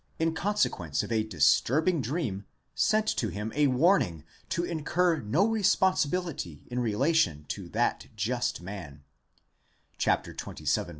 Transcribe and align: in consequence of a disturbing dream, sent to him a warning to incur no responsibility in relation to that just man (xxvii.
in 0.17 0.33
consequence 0.33 1.03
of 1.03 1.11
a 1.11 1.21
disturbing 1.23 2.01
dream, 2.01 2.45
sent 2.73 3.05
to 3.05 3.27
him 3.27 3.53
a 3.55 3.67
warning 3.67 4.23
to 4.49 4.63
incur 4.63 5.19
no 5.19 5.47
responsibility 5.47 6.63
in 6.71 6.79
relation 6.79 7.45
to 7.47 7.69
that 7.69 8.07
just 8.15 8.61
man 8.63 9.03
(xxvii. 9.99 10.87